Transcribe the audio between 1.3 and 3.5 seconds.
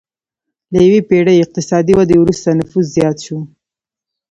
اقتصادي ودې وروسته نفوس زیات شو.